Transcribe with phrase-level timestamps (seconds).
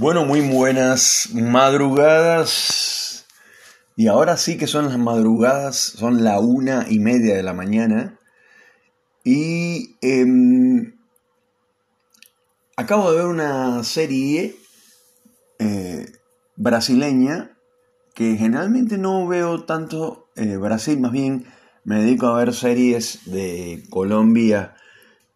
[0.00, 3.26] Bueno, muy buenas madrugadas.
[3.96, 8.18] Y ahora sí que son las madrugadas, son la una y media de la mañana.
[9.24, 10.94] Y em,
[12.76, 14.56] acabo de ver una serie
[15.58, 16.06] eh,
[16.56, 17.50] brasileña
[18.14, 21.44] que generalmente no veo tanto eh, Brasil, más bien
[21.84, 24.76] me dedico a ver series de Colombia,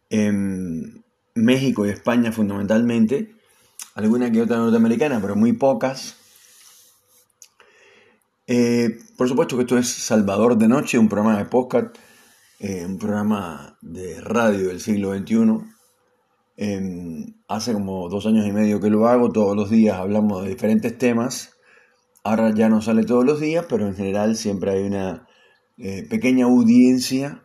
[0.08, 1.02] em,
[1.34, 3.33] México y España fundamentalmente
[3.94, 6.16] alguna que otra norteamericana, pero muy pocas.
[8.46, 11.96] Eh, por supuesto que esto es Salvador de Noche, un programa de podcast,
[12.58, 15.60] eh, un programa de radio del siglo XXI.
[16.56, 20.50] Em, hace como dos años y medio que lo hago, todos los días hablamos de
[20.50, 21.52] diferentes temas.
[22.22, 25.26] Ahora ya no sale todos los días, pero en general siempre hay una
[25.78, 27.40] eh, pequeña audiencia.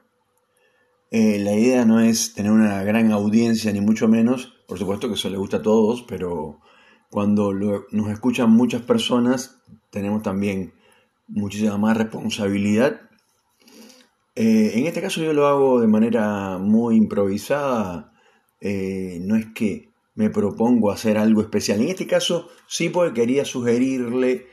[1.12, 5.32] la idea no es tener una gran audiencia, ni mucho menos, por supuesto que eso
[5.32, 6.60] le gusta a todos, pero
[7.10, 10.76] cuando nos escuchan muchas personas, tenemos también
[11.28, 13.02] muchísima más responsabilidad.
[14.36, 18.14] Eh, en este caso yo lo hago de manera muy improvisada,
[18.62, 21.82] eh, no es que me propongo hacer algo especial.
[21.82, 24.46] En este caso sí porque quería sugerirle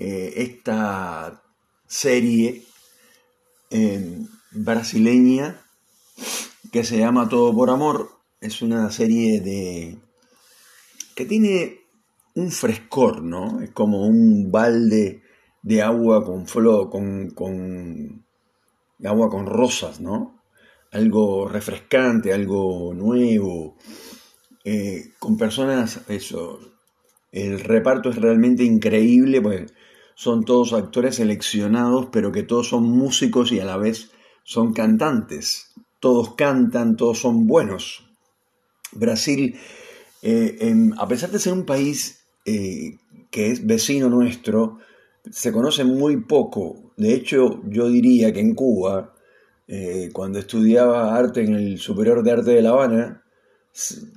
[0.00, 1.44] eh, esta
[1.86, 2.64] serie
[4.50, 5.62] brasileña
[6.72, 9.98] que se llama Todo por Amor, es una serie de
[11.14, 11.80] que tiene
[12.34, 13.60] un frescor, ¿no?
[13.60, 15.22] Es como un balde
[15.62, 18.24] de agua con flor, con, con
[19.04, 20.40] agua con rosas, ¿no?
[20.92, 23.76] Algo refrescante, algo nuevo,
[24.64, 26.58] eh, con personas, eso,
[27.32, 29.72] el reparto es realmente increíble, pues
[30.14, 34.10] son todos actores seleccionados, pero que todos son músicos y a la vez
[34.44, 35.72] son cantantes.
[36.00, 38.09] Todos cantan, todos son buenos.
[38.92, 39.56] Brasil,
[40.22, 42.98] eh, a pesar de ser un país eh,
[43.30, 44.78] que es vecino nuestro,
[45.30, 46.92] se conoce muy poco.
[46.96, 49.14] De hecho, yo diría que en Cuba,
[49.68, 53.24] eh, cuando estudiaba arte en el Superior de Arte de La Habana,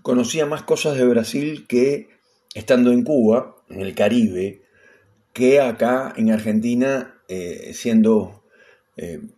[0.02, 2.10] conocía más cosas de Brasil que
[2.56, 4.64] estando en Cuba, en el Caribe,
[5.32, 7.22] que acá en Argentina,
[7.72, 8.44] siendo,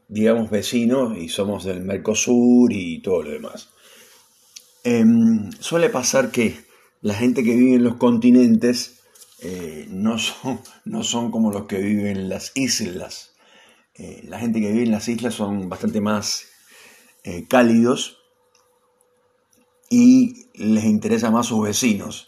[0.09, 3.74] digamos, vecinos y somos del Mercosur y todo lo demás.
[4.87, 6.63] Em, suele pasar que
[7.01, 8.99] la gente que vive en los continentes
[9.41, 13.33] eh, no, son, no son como los que viven en las islas.
[13.95, 16.45] Eh, la gente que vive en las islas son bastante más
[17.23, 18.19] eh, cálidos
[19.89, 22.27] y les interesa más sus vecinos.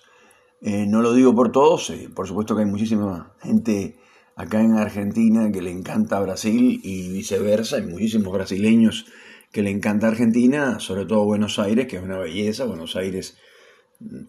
[0.62, 4.00] no lo digo por todos, por supuesto que hay muchísima gente
[4.36, 9.06] acá en Argentina que le encanta Brasil y viceversa, hay muchísimos brasileños
[9.52, 12.66] que le encanta Argentina, sobre todo Buenos Aires, que es una belleza.
[12.66, 13.38] Buenos Aires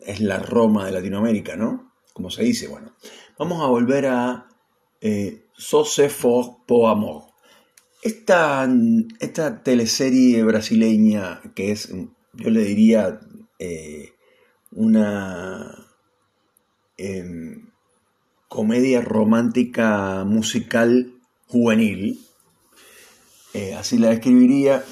[0.07, 1.93] es la Roma de Latinoamérica, ¿no?
[2.13, 2.95] Como se dice, bueno.
[3.39, 4.49] Vamos a volver a
[5.01, 6.11] eh, Sose
[6.67, 7.25] po Amor.
[8.03, 8.69] Esta,
[9.21, 11.93] esta teleserie brasileña, que es,
[12.33, 13.21] yo le diría,
[13.59, 14.13] eh,
[14.71, 15.87] una
[16.97, 17.71] em,
[18.49, 21.15] comedia romántica musical
[21.47, 22.21] juvenil,
[23.59, 24.85] eh, así la describiría,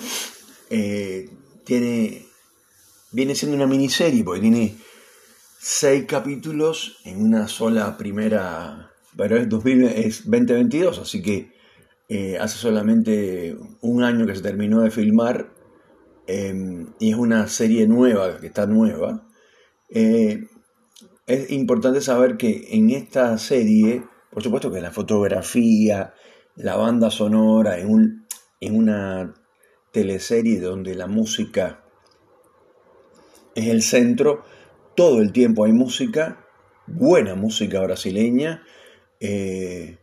[0.71, 1.31] eh,
[1.65, 2.27] tiene,
[3.13, 4.75] viene siendo una miniserie, porque tiene
[5.61, 11.53] seis capítulos en una sola primera, pero es, 2022, así que
[12.09, 15.53] eh, hace solamente un año que se terminó de filmar
[16.27, 19.29] em, y es una serie nueva, que está nueva.
[19.89, 26.15] es importante saber que en esta serie, por supuesto que la fotografía,
[26.57, 28.26] la banda sonora, en un,
[28.61, 29.35] en una
[29.93, 31.83] teleserie donde la música
[33.55, 34.45] es el centro,
[34.95, 36.47] todo el tiempo hay música,
[36.87, 38.63] buena música brasileña.
[39.21, 39.99] Eh,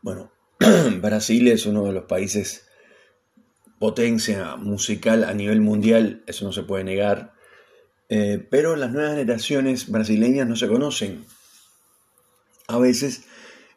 [0.00, 0.32] bueno,
[1.00, 2.66] Brasil es uno de los países
[3.78, 7.32] potencia musical a nivel mundial, eso no se puede negar,
[8.08, 11.24] eh, pero las nuevas generaciones brasileñas no se conocen.
[12.68, 13.24] A veces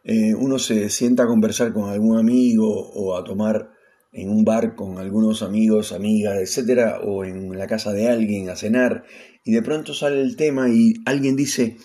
[0.04, 3.75] eh, uno se sienta a conversar con algún amigo o a tomar
[4.16, 8.56] en un bar con algunos amigos, amigas, etcétera, o en la casa de alguien a
[8.56, 9.04] cenar,
[9.44, 11.78] y de pronto sale el tema y alguien dice,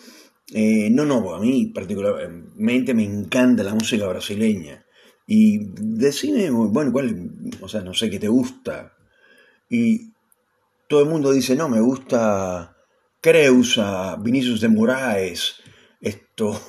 [0.54, 4.86] eh, no, no, a mí particularmente me encanta la música brasileña.
[5.26, 7.32] Y decime, bueno, ¿cuál?
[7.60, 8.94] O sea, no sé qué te gusta.
[9.68, 10.12] Y
[10.88, 12.76] todo el mundo dice, no, me gusta
[13.20, 15.56] Creusa, Vinicius de Moraes,
[16.00, 16.60] esto,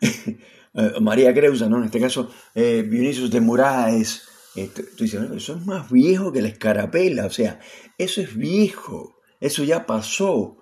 [0.00, 1.78] eh, María Creusa, ¿no?
[1.78, 6.48] En este caso, eh, Vinicius de Moraes, tú dices, eso es más viejo que la
[6.48, 7.60] escarapela, o sea,
[7.98, 10.58] eso es viejo, eso ya pasó.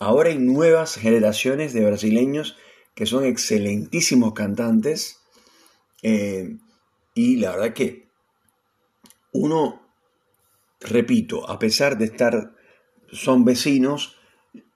[0.00, 2.56] ahora hay nuevas generaciones de brasileños
[2.94, 5.20] que son excelentísimos cantantes.
[6.02, 6.56] Eh,
[7.14, 8.08] y la verdad que
[9.32, 9.82] uno,
[10.80, 12.56] repito, a pesar de estar,
[13.12, 14.16] son vecinos,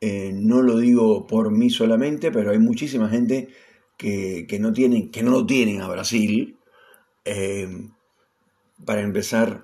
[0.01, 3.49] eh, no lo digo por mí solamente, pero hay muchísima gente
[3.97, 6.59] que, no, tienen, que no lo tienen a Brasil.
[7.25, 7.69] Eh,
[8.85, 9.63] para empezar,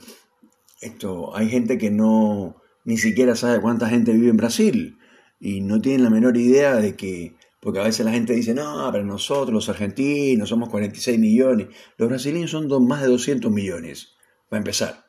[0.81, 4.99] esto, hay gente que no ni siquiera sabe cuánta gente vive en Brasil
[5.41, 8.89] y no tienen la menor idea de que, porque a veces la gente dice, no,
[8.93, 14.17] pero nosotros los argentinos somos 46 millones, los brasileños son más de 200 millones,
[14.49, 15.05] para empezar.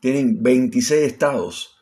[0.00, 1.80] Tienen 26 estados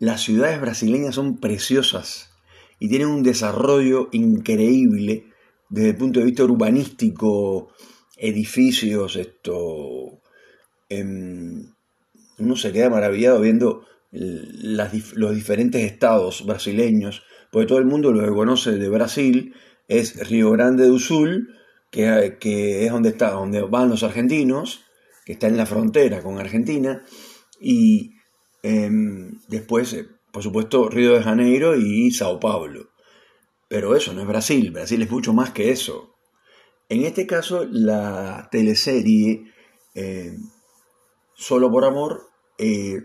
[0.00, 2.30] las ciudades brasileñas son preciosas
[2.78, 5.26] y tienen un desarrollo increíble
[5.68, 7.68] desde el punto de vista urbanístico,
[8.16, 10.19] edificios, esto...
[10.90, 11.72] Em,
[12.38, 18.34] uno se queda maravillado viendo los diferentes estados brasileños, porque todo el mundo lo que
[18.34, 19.54] conoce de Brasil
[19.88, 21.54] es Río Grande do Sul,
[21.90, 22.36] que,
[22.84, 24.82] es donde, está, donde van los argentinos,
[25.24, 27.02] que está en la frontera con Argentina,
[27.60, 28.12] y
[28.62, 32.90] Em, después, eh, por supuesto, Río de Janeiro y Sao Paulo.
[33.68, 36.16] Pero eso no es Brasil, Brasil es mucho más que eso.
[36.88, 39.44] En este caso, la teleserie
[39.94, 40.36] eh,
[41.40, 42.28] Solo por Amor,
[42.58, 43.04] eh,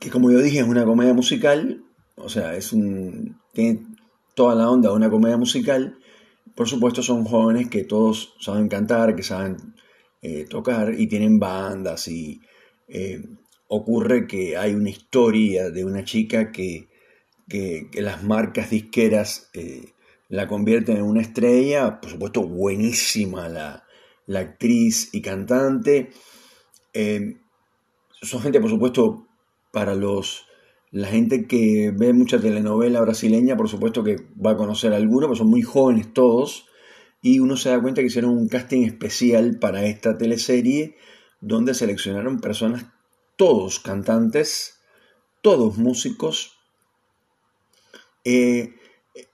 [0.00, 1.84] que como yo dije es una comedia musical,
[2.16, 3.86] o sea, es un, tiene
[4.34, 5.98] toda la onda de una comedia musical.
[6.56, 9.74] Por supuesto, son jóvenes que todos saben cantar, que saben
[10.50, 12.40] tocar y tienen bandas y
[13.68, 16.88] ocurre que hay una historia de una chica que,
[17.94, 19.92] las marcas disqueras eh,
[20.28, 23.84] la convierten en una estrella, por supuesto buenísima la,
[24.34, 26.10] actriz y cantante.
[28.22, 29.26] Son gente, por supuesto,
[29.72, 30.46] para los
[30.90, 35.26] la gente que ve mucha telenovela brasileña, por supuesto que va a conocer a alguno,
[35.26, 36.66] pero son muy jóvenes todos.
[37.20, 40.96] Y uno se da cuenta que hicieron un casting especial para esta teleserie
[41.40, 42.86] donde seleccionaron personas
[43.36, 44.80] todos cantantes,
[45.42, 46.56] todos músicos.
[48.24, 48.74] Eh,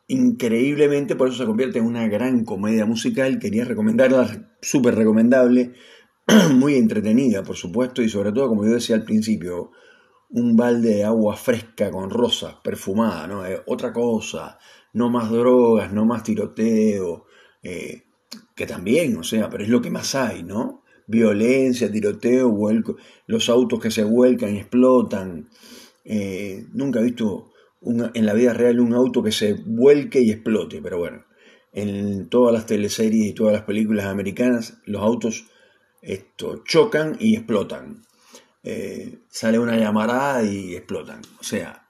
[0.09, 3.39] increíblemente, por eso se convierte en una gran comedia musical.
[3.39, 5.75] Quería recomendarla, súper recomendable,
[6.55, 9.71] muy entretenida, por supuesto, y sobre todo, como yo decía al principio,
[10.31, 13.47] un balde de agua fresca con rosas, perfumada, ¿no?
[13.47, 14.59] Eh, otra cosa,
[14.95, 17.27] no más drogas, no más tiroteo,
[17.63, 18.05] eh,
[18.55, 20.83] que también, o sea, pero es lo que más hay, ¿no?
[21.07, 22.57] violencia, tiroteo,
[23.27, 25.49] los autos que se vuelcan y explotan.
[26.05, 27.53] Eh, nunca he visto
[27.83, 31.25] en la vida real un auto que se vuelque y explote, pero bueno,
[31.73, 35.47] en todas las teleseries y todas las películas americanas los autos
[36.03, 38.05] esto, chocan y explotan.
[38.63, 41.23] Eh, sale una llamarada y explotan.
[41.41, 41.89] O sea,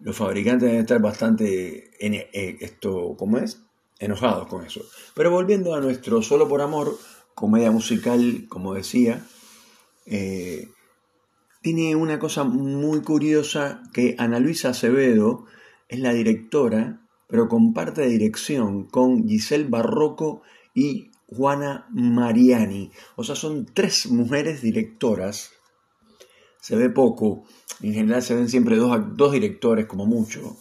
[0.00, 3.62] los fabricantes deben estar bastante en, eh, esto, ¿cómo es?
[4.00, 4.80] enojados con eso.
[5.14, 6.98] Pero volviendo a nuestro Solo por Amor,
[7.34, 9.24] comedia musical, como decía,
[10.06, 10.68] eh,
[11.62, 15.44] tiene una cosa muy curiosa que Ana Luisa Acevedo
[15.88, 20.42] es la directora, pero comparte dirección con Giselle Barroco
[20.74, 22.90] y Juana Mariani.
[23.16, 25.52] O sea, son tres mujeres directoras.
[26.60, 27.44] Se ve poco,
[27.80, 30.56] en general se ven siempre dos, dos directores como mucho.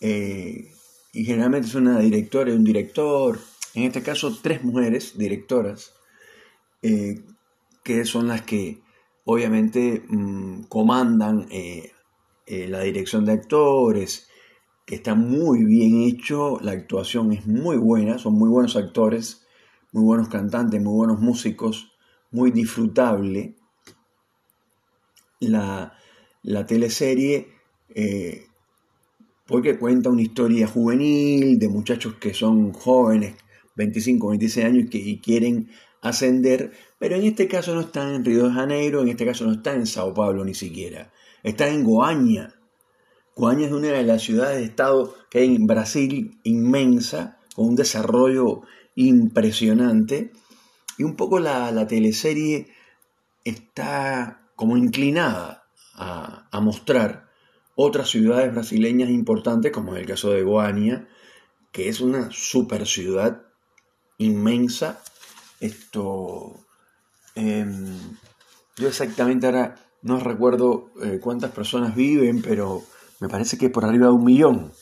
[0.00, 0.72] Eh,
[1.12, 3.38] y generalmente es una directora y un director.
[3.74, 5.94] En este caso, tres mujeres directoras
[6.82, 7.22] eh,
[7.82, 8.82] que son las que
[9.24, 11.92] obviamente mm, comandan eh,
[12.46, 14.28] la dirección de actores,
[14.94, 19.46] está muy bien hecho, la actuación es muy buena, son muy buenos actores,
[19.92, 21.92] muy buenos cantantes, muy buenos músicos,
[22.30, 23.56] muy disfrutable.
[25.40, 25.94] La,
[26.42, 27.48] la teleserie,
[29.46, 33.34] porque cuenta una historia juvenil de muchachos que son jóvenes,
[33.74, 35.70] 25, 26 años, que, y quieren
[36.02, 39.52] ascender, pero en este caso no está en Río de Janeiro, en este caso no
[39.52, 42.54] está en Sao Paulo ni siquiera, está en Goaña.
[43.36, 48.62] Goaña es una de las ciudades-estado de que hay en Brasil inmensa, con un desarrollo
[48.94, 50.32] impresionante,
[50.98, 52.68] y un poco la, la teleserie
[53.44, 57.28] está como inclinada a, mostrar
[57.74, 61.08] otras ciudades brasileñas importantes, como en el caso de Goaña,
[61.72, 63.42] que es una super ciudad
[64.18, 65.00] inmensa
[65.60, 66.66] esto,
[67.34, 67.98] em,
[68.76, 72.82] yo exactamente ahora no recuerdo eh, cuántas personas viven, pero
[73.20, 74.72] me parece que por arriba de un millón.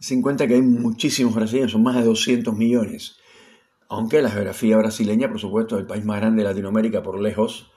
[0.00, 3.16] Se cuenta que hay muchísimos brasileños, son más de 200 millones.
[3.88, 7.70] Aunque la geografía brasileña, por supuesto, es el país más grande de Latinoamérica por lejos,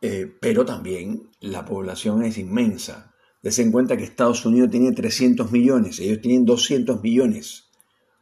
[0.00, 3.14] eh, pero también la población es inmensa.
[3.42, 7.70] Des en cuenta que Estados Unidos tiene 300 millones, ellos tienen 200 millones.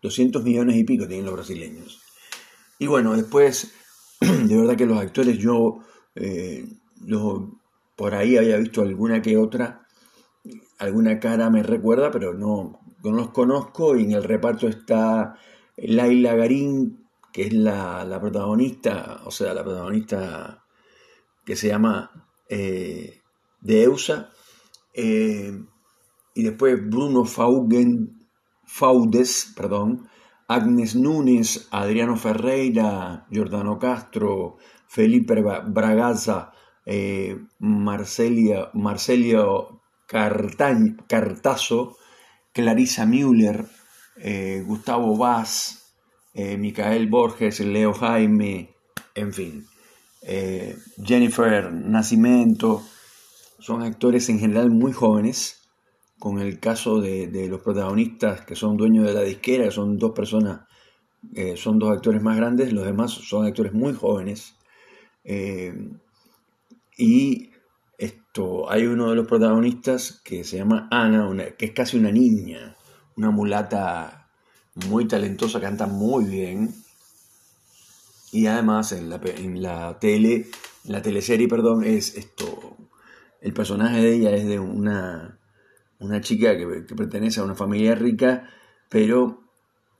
[0.02, 2.00] 200 millones y pico tienen los brasileños.
[2.78, 3.73] Y bueno, después,
[4.21, 5.80] de verdad que los actores yo
[6.14, 6.64] eh,
[7.97, 9.87] por ahí había visto alguna que otra,
[10.78, 15.37] alguna cara me recuerda, pero no, no los conozco y en el reparto está
[15.76, 20.64] Laila Garín, que es la, protagonista, o sea, la protagonista
[21.45, 23.23] que se llama eh,
[23.61, 24.31] de EUSA,
[24.95, 25.52] eh,
[26.35, 28.26] y después Bruno Faugen,
[28.64, 30.09] Faudes, perdón,
[30.49, 36.52] Agnes Núñez, Adriano Ferreira, Giordano Castro, Felipe Bragaza,
[36.87, 38.71] eh, Marcelio
[40.07, 41.97] Cartazo,
[42.59, 43.67] Clarisa Müller,
[44.17, 45.93] eh, Gustavo Vaz,
[46.35, 48.75] eh, Micael Borges, Leo Jaime,
[49.15, 49.65] en fin,
[50.23, 52.83] eh, Jennifer Nacimiento,
[53.61, 55.69] son actores en general muy jóvenes,
[56.19, 60.11] con el caso de, los protagonistas que son dueños de la disquera, que son dos
[60.11, 60.62] personas,
[61.55, 64.57] son dos actores más grandes, los demás son actores muy jóvenes.
[66.97, 67.50] y
[68.68, 72.76] hay uno de los protagonistas que se llama Ana, que es casi una niña,
[73.16, 74.30] una mulata
[74.88, 76.75] muy talentosa, canta muy bien.
[78.30, 80.47] Y además en la, en la tele,
[80.85, 82.76] en la teleserie, perdón, es esto.
[83.40, 85.38] El personaje de ella es de una,
[85.99, 88.49] una chica que, pertenece a una familia rica,
[88.88, 89.42] pero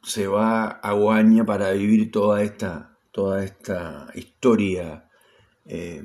[0.02, 5.09] se va a Guaña para vivir toda esta, toda esta historia
[5.64, 6.02] eh,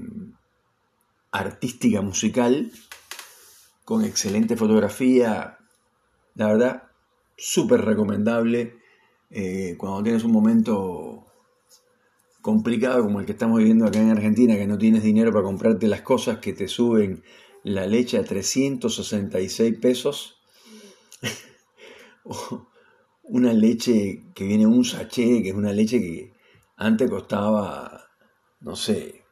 [1.33, 2.71] artística musical,
[3.83, 5.57] con excelente fotografía.
[6.35, 6.83] La verdad,
[7.35, 8.77] súper recomendable
[9.29, 11.25] eh, cuando tienes un momento
[12.41, 15.87] complicado como el que estamos viviendo acá en Argentina, que no tienes dinero para comprarte
[15.87, 17.23] las cosas que te suben
[17.63, 20.39] la leche a 366 pesos.
[23.23, 26.33] una leche que viene un sachet, que es una leche que
[26.75, 28.09] antes costaba,
[28.59, 29.23] no sé,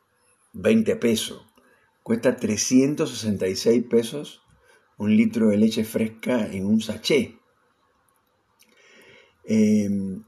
[0.53, 1.50] 20 pesos.
[2.03, 4.41] Cuesta 366 pesos
[4.97, 7.35] un litro de leche fresca en un sachet.
[9.43, 10.23] Em,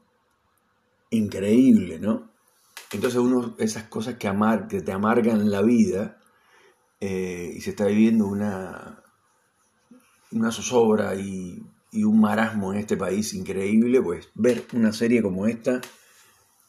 [1.12, 2.32] increíble, ¿no?
[2.92, 6.20] Entonces uno, esas cosas que, amar, que te amargan la vida
[7.00, 9.04] eh, y se está viviendo una,
[10.32, 15.46] una zozobra y, y un marasmo en este país increíble, pues ver una serie como
[15.46, 15.82] esta,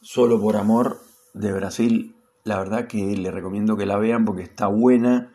[0.01, 1.01] solo por amor
[1.33, 2.14] de Brasil,
[2.45, 5.33] la verdad que le recomiendo que la vean porque está buena,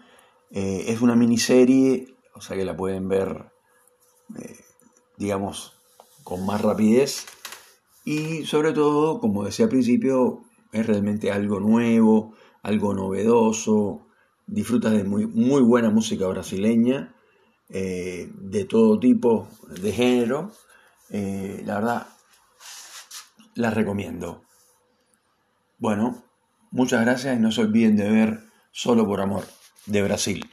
[0.52, 3.50] eh, es una miniserie, o sea que la pueden ver,
[4.38, 4.60] eh,
[5.18, 5.74] digamos,
[6.22, 7.26] con más rapidez.
[8.04, 14.06] Y sobre todo, como decía al principio, es realmente algo nuevo, algo novedoso,
[14.46, 17.16] disfrutas de muy, muy buena música brasileña,
[17.70, 20.52] eh, de todo tipo, de género,
[21.10, 22.06] la verdad,
[23.56, 24.42] la recomiendo.
[25.78, 26.29] Bueno,
[26.70, 28.40] muchas gracias y no se olviden de ver
[28.72, 29.44] Solo por Amor
[29.86, 30.48] de Brasil.